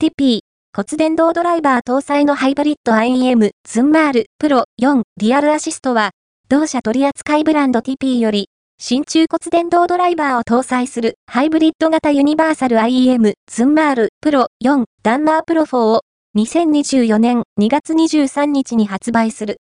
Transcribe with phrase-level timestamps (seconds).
[0.00, 0.40] ティピー、
[0.76, 6.12] 骨伝導ドライバー搭載のハイブリッド IEM ツンマールプロ4リアルアシストは、
[6.48, 8.48] 同社取扱いブランドティピーより、
[8.78, 16.02] 新中骨伝導ドライバーを搭載するハイブリッド型ユニバーサル IEM ツンマールプロ4ダンマープロ4を
[16.36, 19.56] 2024年2月23日に発売する。